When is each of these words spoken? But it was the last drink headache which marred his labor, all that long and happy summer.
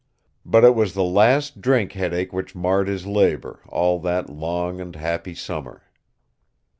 But 0.43 0.63
it 0.63 0.73
was 0.73 0.95
the 0.95 1.03
last 1.03 1.61
drink 1.61 1.91
headache 1.91 2.33
which 2.33 2.55
marred 2.55 2.87
his 2.87 3.05
labor, 3.05 3.59
all 3.67 3.99
that 3.99 4.31
long 4.31 4.81
and 4.81 4.95
happy 4.95 5.35
summer. 5.35 5.83